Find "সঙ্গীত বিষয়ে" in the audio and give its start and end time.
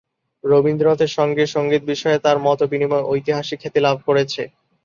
1.47-2.17